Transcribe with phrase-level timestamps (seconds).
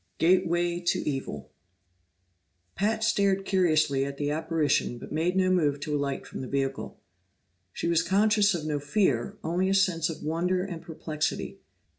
[0.19, 1.51] 8 Gateway to Evil
[2.73, 6.99] Pat stared curiously at the apparition but made no move to alight from the vehicle.
[7.71, 11.59] She was conscious of no fear, only a sense of wonder and perplexity.